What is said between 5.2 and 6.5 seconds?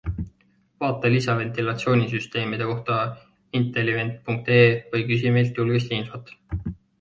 meilt julgesti infot.